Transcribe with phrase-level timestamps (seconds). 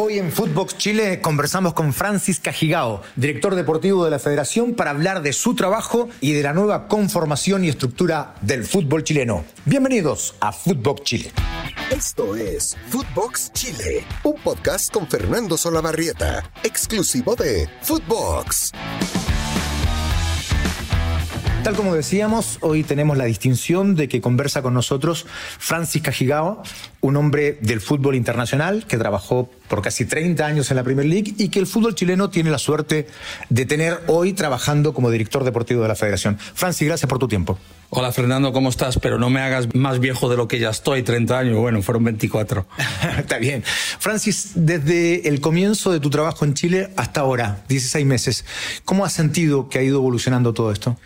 [0.00, 5.22] Hoy en Footbox Chile conversamos con Francis Cajigao, director deportivo de la Federación, para hablar
[5.22, 9.44] de su trabajo y de la nueva conformación y estructura del fútbol chileno.
[9.64, 11.32] Bienvenidos a Footbox Chile.
[11.90, 18.70] Esto es Footbox Chile, un podcast con Fernando Solabarrieta, exclusivo de Footbox.
[21.68, 25.26] Tal como decíamos, hoy tenemos la distinción de que conversa con nosotros
[25.58, 26.62] Francis Cajigao,
[27.02, 31.34] un hombre del fútbol internacional que trabajó por casi 30 años en la Premier League
[31.36, 33.06] y que el fútbol chileno tiene la suerte
[33.50, 36.38] de tener hoy trabajando como director deportivo de la Federación.
[36.38, 37.58] Francis, gracias por tu tiempo.
[37.90, 38.98] Hola Fernando, ¿cómo estás?
[38.98, 42.02] Pero no me hagas más viejo de lo que ya estoy, 30 años, bueno, fueron
[42.02, 42.66] 24.
[43.18, 43.62] Está bien.
[43.98, 48.46] Francis, desde el comienzo de tu trabajo en Chile hasta ahora, 16 meses,
[48.86, 50.96] ¿cómo has sentido que ha ido evolucionando todo esto?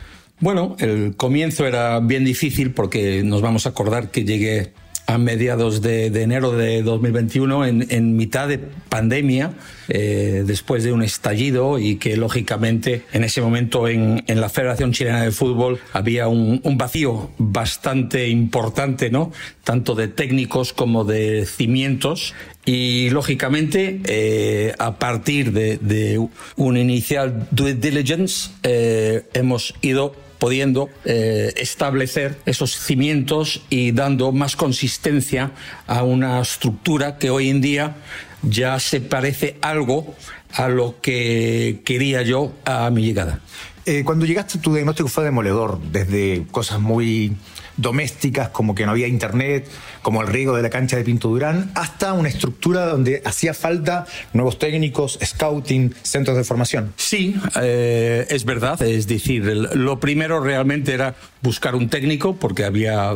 [0.43, 4.73] Bueno, el comienzo era bien difícil porque nos vamos a acordar que llegué
[5.07, 9.53] a mediados de, enero de 2021 en, mitad de pandemia,
[9.89, 15.23] eh, después de un estallido y que lógicamente en ese momento en, la Federación Chilena
[15.23, 19.31] de Fútbol había un, vacío bastante importante, ¿no?
[19.63, 26.19] Tanto de técnicos como de cimientos y lógicamente, eh, a partir de,
[26.57, 34.57] un inicial due diligence, eh, hemos ido pudiendo eh, establecer esos cimientos y dando más
[34.57, 35.53] consistencia
[35.87, 37.95] a una estructura que hoy en día
[38.43, 40.17] ya se parece algo
[40.53, 43.39] a lo que quería yo a mi llegada.
[43.87, 47.37] Eh, cuando llegaste tu diagnóstico fue demoledor, desde cosas muy
[47.77, 49.69] domésticas, como que no había internet,
[50.03, 54.07] como el riego de la cancha de Pinto Durán, hasta una estructura donde hacía falta
[54.33, 56.93] nuevos técnicos, scouting, centros de formación.
[56.97, 58.81] Sí, eh, es verdad.
[58.83, 63.15] Es decir, lo primero realmente era buscar un técnico, porque había,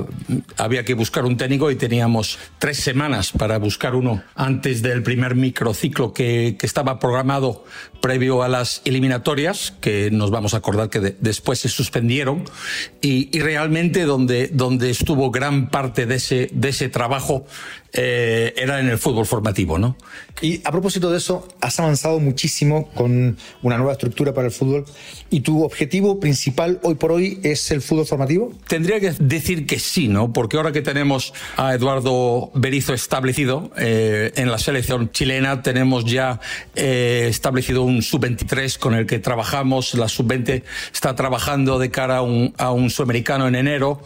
[0.57, 5.35] había que buscar un técnico y teníamos tres semanas para buscar uno antes del primer
[5.35, 7.65] microciclo que, que estaba programado
[8.01, 12.45] previo a las eliminatorias, que nos vamos a acordar que después se suspendieron,
[13.01, 17.47] y, y realmente donde donde, estuvo gran parte de ese, de ese trabajo
[17.99, 19.97] eh, era en el fútbol formativo, ¿no?
[20.43, 24.85] Y a propósito de eso, has avanzado muchísimo con una nueva estructura para el fútbol
[25.31, 28.53] y tu objetivo principal hoy por hoy es el fútbol formativo.
[28.69, 30.35] Tendría que decir que sí, ¿no?
[30.35, 36.39] Porque ahora que tenemos a Eduardo Berizo establecido eh, en la selección chilena, tenemos ya
[36.75, 39.95] eh, establecido un sub-23 con el que trabajamos.
[39.95, 44.03] La sub-20 está trabajando de cara a un, a un sudamericano en enero.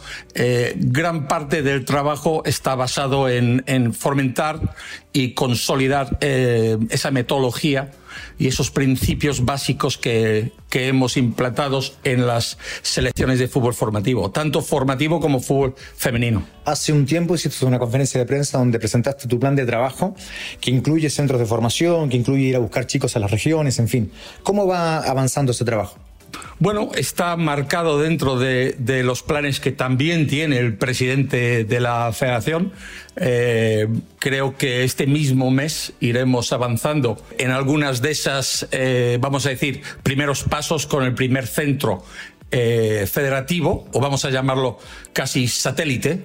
[0.76, 4.74] gran parte del trabajo está basado en fomentar
[5.12, 7.90] y consolidar eh, esa metodología
[8.38, 14.62] y esos principios básicos que, que, hemos implantado en las selecciones de fútbol formativo, tanto
[14.62, 16.44] formativo como fútbol femenino.
[16.64, 20.14] Hace un tiempo hiciste una conferencia de prensa donde presentaste tu plan de trabajo,
[20.60, 23.88] que incluye centros de formación, que incluye ir a buscar chicos a las regiones, en
[23.88, 24.12] fin.
[24.42, 26.09] ¿Cómo va avanzando ese trabajo?
[26.58, 28.74] Bueno, está marcado dentro de,
[29.04, 32.72] los planes que también tiene el presidente de la federación.
[33.16, 39.50] Eh, creo que este mismo mes iremos avanzando en algunas de esas, eh, vamos a
[39.50, 42.04] decir, primeros pasos con el primer centro
[42.50, 44.78] eh, federativo, o vamos a llamarlo
[45.12, 46.24] casi satélite.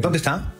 [0.00, 0.54] ¿Dónde está?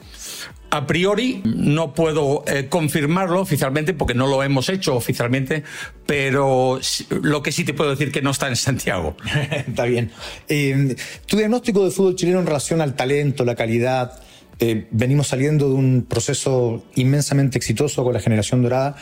[0.70, 5.62] A priori no puedo eh, confirmarlo oficialmente porque no lo hemos hecho oficialmente,
[6.04, 6.78] pero
[7.22, 9.16] lo que sí te puedo decir que no está en Santiago.
[9.66, 10.10] está bien.
[10.48, 14.20] Eh, tu diagnóstico de fútbol chileno en relación al talento, la calidad,
[14.58, 18.96] eh, venimos saliendo de un proceso inmensamente exitoso con la generación dorada,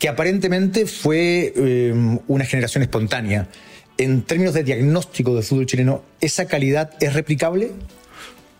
[0.00, 1.52] que aparentemente fue
[2.26, 3.48] una generación espontánea.
[3.98, 7.72] En términos de diagnóstico de fútbol chileno, ¿esa calidad es replicable?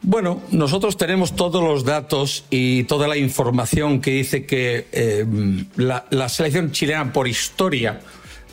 [0.05, 5.25] Bueno, nosotros tenemos todos los datos y toda la información que dice que eh,
[5.77, 8.01] la, selección chilena por historia,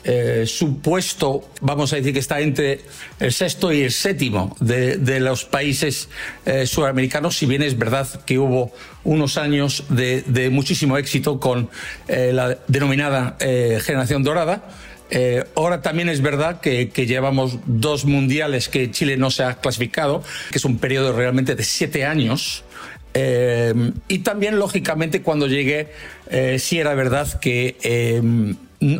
[0.04, 2.82] eh, su puesto, vamos a decir que está entre
[3.18, 6.08] el sexto y el séptimo de, los países
[6.46, 8.70] eh, sudamericanos, si bien es verdad que hubo
[9.02, 11.68] unos años de muchísimo éxito con
[12.06, 14.68] la denominada generación dorada
[15.10, 20.22] eh, ahora también es verdad que, llevamos dos mundiales que Chile no se ha clasificado,
[20.50, 22.64] que es un periodo realmente de siete años.
[23.12, 25.92] Eh, y también, lógicamente, cuando llegué,
[26.30, 27.76] eh, sí era verdad que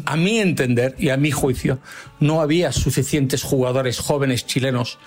[0.04, 1.78] a mi entender y a mi juicio
[2.18, 4.98] no había suficientes jugadores jóvenes chilenos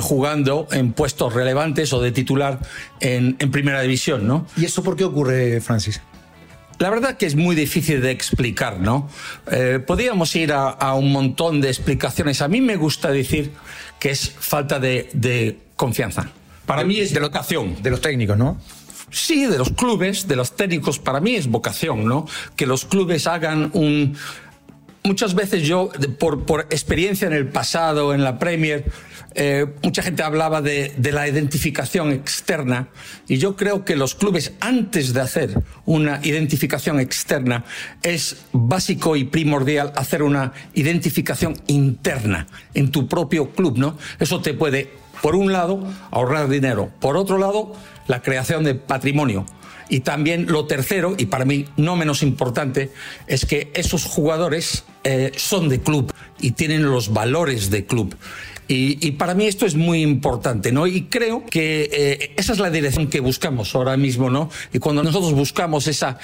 [0.00, 2.60] jugando en puestos relevantes o de titular
[3.00, 4.46] en, en primera división, ¿no?
[4.56, 6.00] ¿Y eso por qué ocurre, Francis?
[6.78, 9.08] La verdad que es muy difícil de explicar, ¿no?
[9.50, 12.42] Eh, podríamos ir a, un montón de explicaciones.
[12.42, 13.52] A mí me gusta decir
[13.98, 16.30] que es falta de, confianza.
[16.66, 17.82] Para mí es de locación.
[17.82, 18.58] De los técnicos, ¿no?
[19.10, 22.26] sí, de los clubes, de los técnicos, para mí es vocación, ¿no?
[22.56, 24.16] Que los clubes hagan un...
[25.06, 28.86] Muchas veces yo, por, experiencia en el pasado, en la Premier,
[29.34, 32.88] eh, mucha gente hablaba de, la identificación externa
[33.28, 37.66] y yo creo que los clubes, antes de hacer una identificación externa,
[38.02, 43.98] es básico y primordial hacer una identificación interna en tu propio club, ¿no?
[44.18, 44.90] Eso te puede,
[45.20, 47.74] por un lado, ahorrar dinero, por otro lado,
[48.08, 49.44] la creación de patrimonio.
[49.88, 52.90] Y también lo tercero, y para mí no menos importante,
[53.26, 58.16] es que esos jugadores eh, son de club y tienen los valores de club.
[58.66, 60.86] Y, para mí esto es muy importante, ¿no?
[60.86, 64.48] Y creo que eh, esa es la dirección que buscamos ahora mismo, ¿no?
[64.72, 66.18] Y cuando nosotros buscamos esa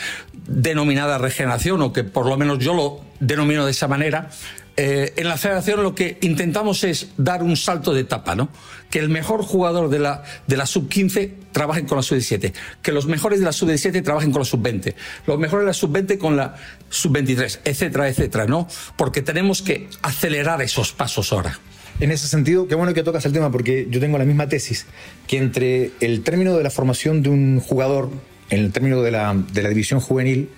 [0.47, 4.31] denominada regeneración, o que por lo menos yo lo denomino de esa manera,
[4.77, 8.49] eh, en la federación lo que intentamos es dar un salto de etapa, ¿no?
[8.91, 12.53] Que el mejor jugador de la, de la sub-15 trabaje con la sub-17,
[12.83, 14.95] que los mejores de la sub-17 trabajen con la sub-20,
[15.27, 16.57] los mejores de la sub-20 con la
[16.89, 18.69] sub-23, etcétera, etcétera, ¿no?
[18.97, 21.59] Porque tenemos que acelerar esos pasos ahora.
[22.01, 24.87] En ese sentido, qué bueno que tocas el tema porque yo tengo la misma tesis,
[25.27, 28.11] que entre el término de la formación de un jugador,
[28.49, 30.49] en el término de la, de la división juvenil,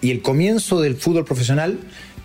[0.00, 1.80] y el comienzo del fútbol profesional,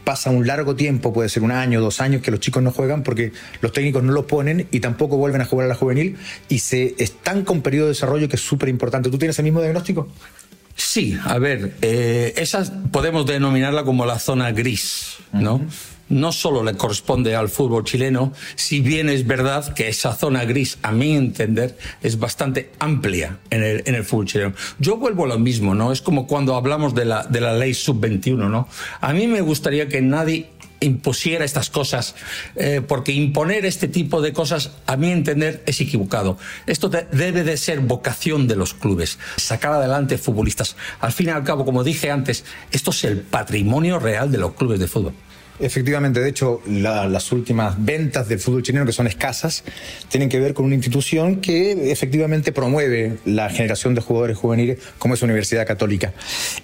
[0.08, 3.04] pasa un largo tiempo, puede ser un año, dos años, que los chicos no juegan
[3.04, 6.16] porque los técnicos no los ponen y tampoco vuelven a jugar a la juvenil
[6.48, 9.10] y se están con periodo de desarrollo que es súper importante.
[9.10, 10.08] ¿Tú tienes el mismo diagnóstico?
[10.78, 15.56] Sí, a ver, eh, esas podemos denominarla como la zona gris, ¿no?
[15.56, 20.14] Uh -huh no solo le corresponde al fútbol chileno, si bien es verdad que esa
[20.14, 24.54] zona gris, a mi entender, es bastante amplia en el, en el fútbol chileno.
[24.80, 25.92] Yo vuelvo a lo mismo, ¿no?
[25.92, 28.68] Es como cuando hablamos de la, de la ley sub-21, ¿no?
[29.02, 30.50] A mí me gustaría que nadie
[30.80, 32.16] impusiera estas cosas,
[32.56, 36.38] eh, porque imponer este tipo de cosas, a mi entender, es equivocado.
[36.66, 40.76] Esto de, debe de ser vocación de los clubes, sacar adelante futbolistas.
[41.00, 44.54] Al fin y al cabo, como dije antes, esto es el patrimonio real de los
[44.54, 45.14] clubes de fútbol.
[45.60, 49.64] Efectivamente, de hecho, la, las últimas ventas del fútbol chileno, que son escasas,
[50.10, 55.16] tienen que ver con una institución que efectivamente promueve la generación de jugadores juveniles, como
[55.16, 56.14] es Universidad Católica.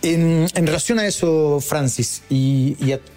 [0.02, 2.76] En, relación a eso, Francis, y,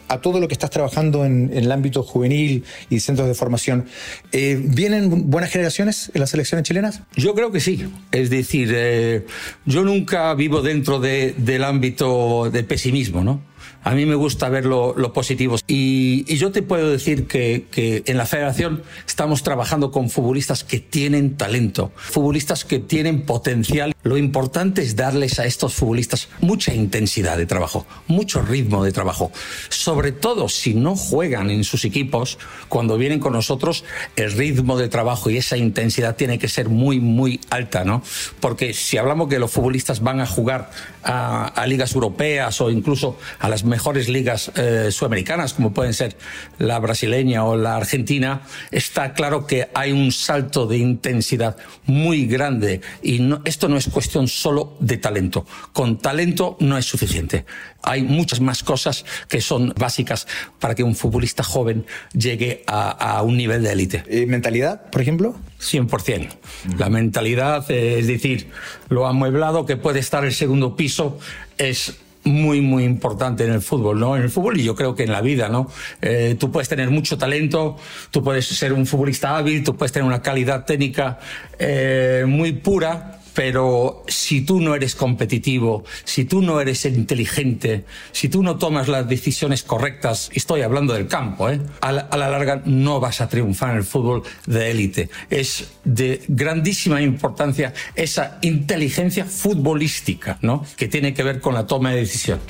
[0.08, 3.86] a, todo lo que estás trabajando en, el ámbito juvenil y centros de formación,
[4.32, 7.02] eh, ¿vienen buenas generaciones en las selecciones chilenas?
[7.16, 7.86] Yo creo que sí.
[8.12, 9.26] Es decir, eh,
[9.66, 13.55] yo nunca vivo dentro de, del ámbito del pesimismo, ¿no?
[13.86, 15.58] A mí me gusta ver lo, positivo.
[15.68, 21.36] Y, yo te puedo decir que, en la federación estamos trabajando con futbolistas que tienen
[21.36, 23.94] talento, futbolistas que tienen potencial.
[24.02, 29.30] Lo importante es darles a estos futbolistas mucha intensidad de trabajo, mucho ritmo de trabajo.
[29.68, 32.38] Sobre todo si no juegan en sus equipos,
[32.68, 33.84] cuando vienen con nosotros,
[34.16, 38.02] el ritmo de trabajo y esa intensidad tiene que ser muy, muy alta, ¿no?
[38.40, 40.72] Porque si hablamos que los futbolistas van a jugar
[41.04, 46.14] a, a ligas europeas o incluso a las mejores ligas eh, sudamericanas, como pueden ser
[46.58, 51.56] la brasileña o la argentina, está claro que hay un salto de intensidad
[51.86, 55.46] muy grande y no, esto no es cuestión solo de talento.
[55.72, 57.46] Con talento no es suficiente.
[57.82, 60.26] Hay muchas más cosas que son básicas
[60.58, 64.04] para que un futbolista joven llegue a, a un nivel de élite.
[64.10, 65.34] ¿Y ¿Mentalidad, por ejemplo?
[65.62, 66.28] 100%.
[66.28, 66.78] Mm.
[66.78, 68.50] La mentalidad, eh, es decir,
[68.90, 71.18] lo amueblado que puede estar el segundo piso
[71.56, 74.16] es muy, muy importante en el fútbol, ¿no?
[74.16, 75.70] En el fútbol y yo creo que en la vida, ¿no?
[76.02, 77.76] Eh, tú puedes tener mucho talento,
[78.10, 81.18] tú puedes ser un futbolista hábil, tú puedes tener una calidad técnica
[81.58, 88.30] eh, muy pura, pero si tú no eres competitivo, si tú no eres inteligente, si
[88.30, 91.60] tú no tomas las decisiones correctas, estoy hablando del campo, ¿eh?
[91.82, 95.10] a, la, a la larga no vas a triunfar en el fútbol de élite.
[95.28, 100.64] Es de grandísima importancia esa inteligencia futbolística, ¿no?
[100.74, 102.40] que tiene que ver con la toma de decisión.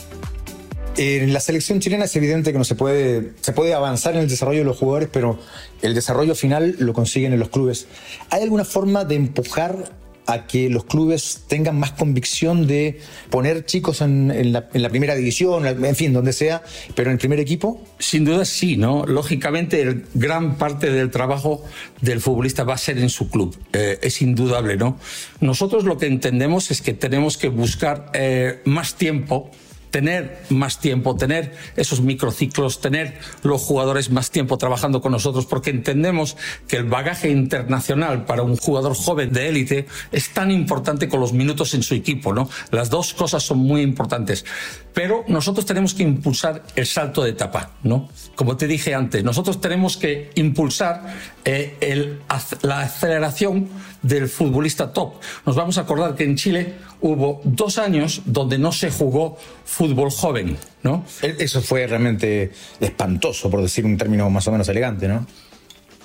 [0.96, 4.28] En la selección chilena es evidente que no se puede, se puede avanzar en el
[4.28, 5.36] desarrollo de los jugadores, pero
[5.82, 7.88] el desarrollo final lo consiguen en los clubes.
[8.30, 14.00] ¿Hay alguna forma de empujar a que los clubes tengan más convicción de poner chicos
[14.00, 16.62] en, la, en, la, primera división, en fin, donde sea,
[16.94, 17.82] pero en el primer equipo?
[17.98, 19.06] Sin duda sí, ¿no?
[19.06, 21.64] Lógicamente, gran parte del trabajo
[22.00, 24.98] del futbolista va a ser en su club, eh, es indudable, ¿no?
[25.40, 29.50] Nosotros lo que entendemos es que tenemos que buscar eh, más tiempo
[29.90, 35.70] tener más tiempo, tener esos microciclos, tener los jugadores más tiempo trabajando con nosotros, porque
[35.70, 36.36] entendemos
[36.68, 41.32] que el bagaje internacional para un jugador joven de élite es tan importante con los
[41.32, 42.48] minutos en su equipo, ¿no?
[42.70, 44.44] Las dos cosas son muy importantes.
[44.92, 48.08] Pero nosotros tenemos que impulsar el salto de etapa, ¿no?
[48.34, 51.14] Como te dije antes, nosotros tenemos que impulsar
[51.44, 52.18] eh,
[52.62, 53.68] la aceleración
[54.02, 55.14] del futbolista top.
[55.44, 56.74] Nos vamos a acordar que en Chile
[57.06, 61.04] hubo dos años donde no se jugó fútbol joven, ¿no?
[61.22, 65.26] E-, eso fue realmente espantoso, por decir un término más o menos elegante, ¿no?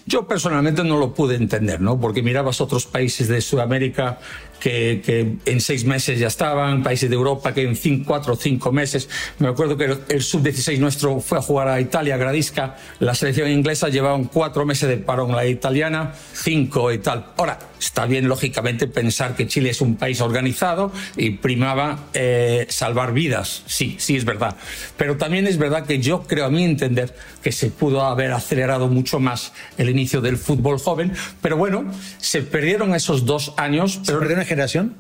[0.06, 2.00] Yo personalmente no lo pude entender, ¿no?
[2.00, 4.20] Porque mirabas otros países de Sudamérica
[4.62, 8.36] que, que, en seis meses ya estaban, países de Europa que en cinco, cuatro o
[8.38, 9.10] cinco meses.
[9.40, 13.50] Me acuerdo que el, sub-16 nuestro fue a jugar a Italia, a Gradisca, la selección
[13.50, 17.32] inglesa llevaban cuatro meses de parón, la italiana cinco y tal.
[17.38, 23.14] Ahora, está bien lógicamente pensar que Chile es un país organizado y primaba eh, salvar
[23.14, 24.56] vidas, sí, sí es verdad.
[24.98, 28.88] Pero también es verdad que yo creo, a mi entender, que se pudo haber acelerado
[28.88, 34.00] mucho más el inicio del fútbol joven, pero bueno, se perdieron esos dos años.
[34.04, 34.96] ¿Se perdió una generación?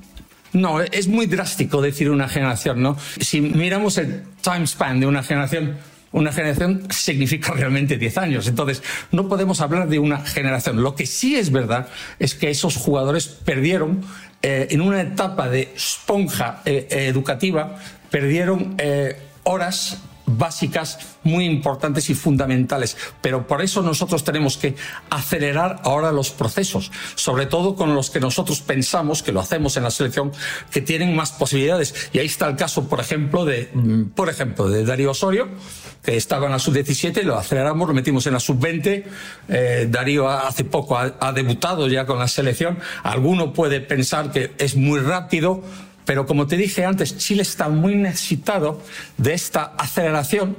[0.53, 2.97] No, es muy drástico decir una generación, ¿no?
[3.19, 5.77] Si miramos el time span de una generación,
[6.13, 8.47] una generación significa realmente 10 años.
[8.47, 8.81] Entonces,
[9.11, 10.81] no podemos hablar de una generación.
[10.81, 11.89] Lo que sí es verdad
[12.19, 14.03] es que esos jugadores perdieron
[14.41, 17.75] eh, en una etapa de esponja eh, educativa,
[18.09, 19.99] perdieron eh, horas
[20.37, 22.97] básicas muy importantes y fundamentales.
[23.21, 24.75] Pero por eso nosotros tenemos que
[25.09, 29.83] acelerar ahora los procesos, sobre todo con los que nosotros pensamos, que lo hacemos en
[29.83, 30.31] la selección,
[30.71, 32.09] que tienen más posibilidades.
[32.13, 35.47] Y ahí está el caso, por ejemplo, de, mm, por ejemplo, de Darío Osorio,
[36.03, 39.05] que estaba en la sub-17, lo aceleramos, lo metimos en la sub-20.
[39.47, 42.79] Eh, Darío hace poco ha debutado ya con la selección.
[43.03, 45.63] Alguno puede pensar que es muy rápido
[46.05, 48.81] pero como te dije antes, Chile está muy necesitado
[49.17, 50.57] de esta aceleración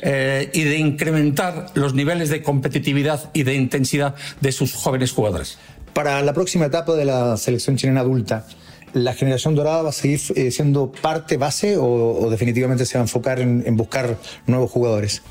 [0.00, 5.58] eh, y de incrementar los niveles de competitividad y de intensidad de sus jóvenes jugadores.
[5.94, 8.46] Para la próxima etapa de la selección chilena adulta,
[8.92, 13.04] ¿la generación dorada va a seguir eh, siendo parte base o, definitivamente se va a
[13.04, 15.22] enfocar en, buscar nuevos jugadores?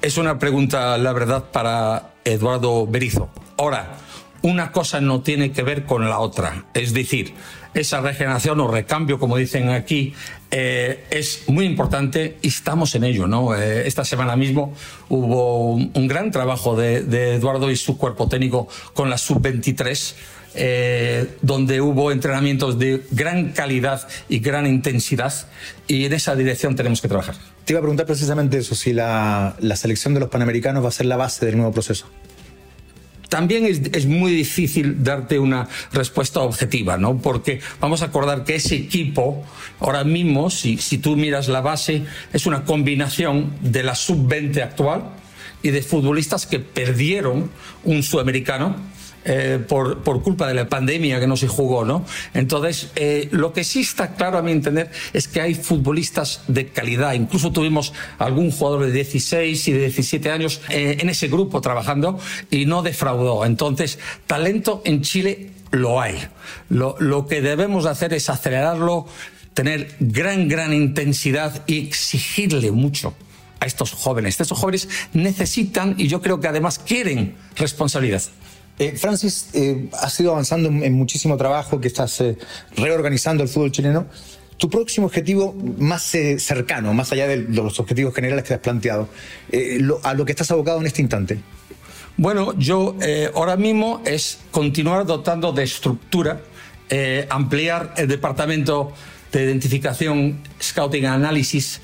[0.00, 3.28] Es una pregunta, la verdad, para Eduardo Berizo.
[3.56, 3.96] Ahora,
[4.42, 6.64] una cosa no tiene que ver con la otra.
[6.74, 7.34] Es decir,
[7.74, 10.14] esa regeneración o recambio, como dicen aquí,
[10.50, 13.26] eh, es muy importante y estamos en ello.
[13.26, 13.54] ¿no?
[13.54, 14.74] Eh, esta semana mismo
[15.08, 20.14] hubo un, gran trabajo de, Eduardo y su cuerpo técnico con la sub-23.
[20.60, 25.32] Eh, donde hubo entrenamientos de gran calidad y gran intensidad
[25.86, 27.36] y en esa dirección tenemos que trabajar.
[27.66, 31.06] Te iba a preguntar precisamente eso, si la selección de los Panamericanos va a ser
[31.06, 32.06] la base del nuevo proceso.
[33.28, 37.18] También es, muy difícil darte una respuesta objetiva, ¿no?
[37.18, 39.44] Porque vamos a acordar que ese equipo,
[39.80, 45.10] ahora mismo, si, si tú miras la base, es una combinación de la sub-20 actual
[45.62, 47.50] y de futbolistas que perdieron
[47.84, 48.76] un sudamericano
[49.24, 52.04] eh, por, por, culpa de la pandemia que no se jugó, ¿no?
[52.34, 56.68] Entonces, eh, lo que sí está claro a mi entender es que hay futbolistas de
[56.68, 57.12] calidad.
[57.14, 62.18] Incluso tuvimos algún jugador de 16 y de 17 años eh, en ese grupo trabajando
[62.50, 63.44] y no defraudó.
[63.44, 66.16] Entonces, talento en Chile lo hay.
[66.68, 69.06] Lo, lo que debemos hacer es acelerarlo,
[69.52, 73.14] tener gran, gran intensidad y exigirle mucho
[73.60, 74.40] a estos jóvenes.
[74.40, 78.22] Estos jóvenes necesitan y yo creo que además quieren responsabilidad.
[78.78, 82.36] Eh, Francis, eh, has ido avanzando en, muchísimo trabajo, que estás eh,
[82.76, 84.06] reorganizando el fútbol chileno.
[84.56, 89.08] Tu próximo objetivo más cercano, más allá de los objetivos generales que has planteado,
[90.02, 91.38] a lo que estás abocado en este instante.
[92.16, 92.96] Bueno, yo
[93.36, 96.40] ahora mismo es continuar dotando de estructura,
[97.30, 98.92] ampliar el departamento
[99.30, 101.80] de identificación, scouting, análisis,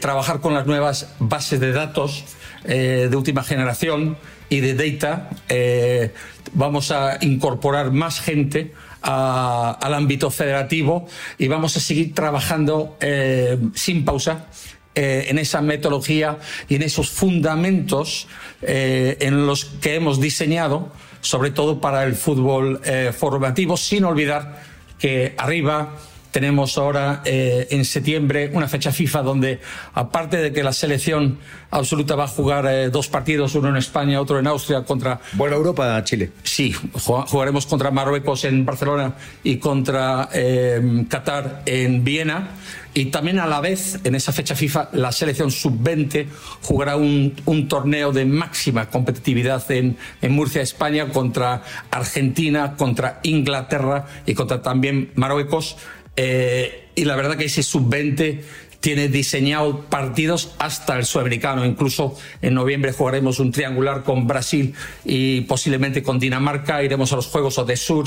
[0.00, 2.24] trabajar con las nuevas bases de datos
[2.64, 4.16] de última generación,
[4.54, 6.12] y de data, eh,
[6.52, 11.06] vamos a incorporar más gente al ámbito federativo
[11.38, 14.46] y vamos a seguir trabajando eh, sin pausa
[14.94, 18.28] eh, en esa metodología y en esos fundamentos
[18.62, 22.80] en los que hemos diseñado, sobre todo para el fútbol
[23.12, 24.62] formativo, sin olvidar
[24.98, 25.96] que arriba
[26.34, 29.60] tenemos ahora eh, en septiembre una fecha FIFA donde,
[29.92, 31.38] aparte de que la selección
[31.70, 35.20] absoluta va a jugar eh, dos partidos, uno en España, otro en Austria, contra.
[35.34, 36.32] Bueno, Europa, Chile.
[36.42, 39.14] Sí, jugaremos contra Marruecos en Barcelona
[39.44, 42.48] y contra eh, Qatar en Viena.
[42.96, 46.26] Y también a la vez, en esa fecha FIFA, la selección sub-20
[46.62, 54.06] jugará un, un, torneo de máxima competitividad en, en, Murcia, España, contra Argentina, contra Inglaterra
[54.26, 55.76] y contra también Marruecos.
[56.16, 58.40] Eh, y la verdad que ese sub-20
[58.84, 61.64] tiene diseñado partidos hasta el sudamericano.
[61.64, 64.74] Incluso en noviembre jugaremos un triangular con Brasil
[65.06, 66.82] y posiblemente con Dinamarca.
[66.82, 68.04] Iremos a los Juegos de Sur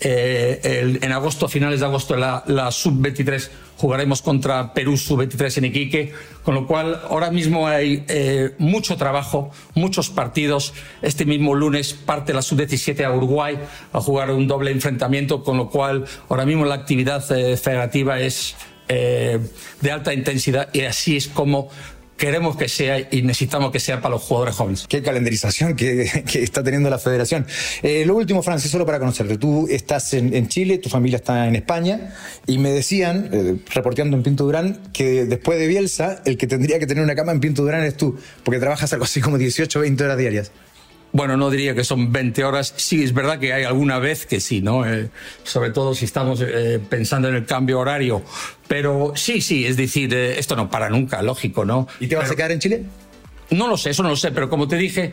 [0.00, 6.12] Eh, en agosto, finales de agosto, la, la sub-23 jugaremos contra Perú sub-23 en Iquique,
[6.42, 10.74] con lo cual ahora mismo hay eh, mucho trabajo, muchos partidos.
[11.02, 13.58] Este mismo lunes parte la sub-17 a Uruguay
[13.92, 18.56] a jugar un doble enfrentamiento, con lo cual ahora mismo la actividad eh, federativa es
[18.88, 21.70] de alta intensidad y así es como
[22.22, 24.86] queremos que sea y necesitamos que sea para los jugadores jóvenes.
[24.88, 26.02] Qué calendarización que,
[26.34, 27.44] está teniendo la federación.
[27.82, 29.38] Eh, lo último, Francis, solo para conocerte.
[29.38, 32.14] Tú estás en, Chile, tu familia está en España
[32.46, 36.78] y me decían, eh, reporteando en Pinto Durán, que después de Bielsa, el que tendría
[36.78, 39.76] que tener una cama en Pinto Durán es tú, porque trabajas algo así como 18
[39.76, 40.52] o 20 horas diarias.
[41.12, 42.72] Bueno, no diría que son 20 horas.
[42.76, 44.86] Sí, es verdad que hay alguna vez que sí, ¿no?
[44.86, 45.10] Eh,
[45.44, 48.22] sobre todo si estamos eh, pensando en el cambio horario.
[48.66, 51.86] Pero sí, sí, es decir, eh, esto no para nunca, lógico, ¿no?
[52.00, 52.84] ¿Y te vas a quedar en Chile?
[53.50, 55.12] No lo sé, eso no lo sé, pero como te dije,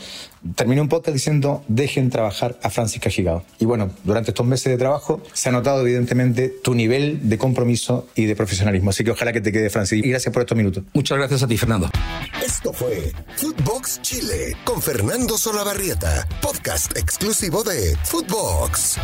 [0.55, 3.43] terminé un podcast diciendo dejen trabajar a Francis Cajigao.
[3.59, 8.07] Y bueno, durante estos meses de trabajo se ha notado evidentemente tu nivel de compromiso
[8.15, 8.89] y de profesionalismo.
[8.89, 10.03] Así que ojalá que te quede, Francis.
[10.03, 10.83] Y gracias por estos minutos.
[10.93, 11.89] Muchas gracias a ti, Fernando.
[12.43, 18.97] Esto fue Footbox Chile con Fernando Solabarrieta, podcast exclusivo de Footbox.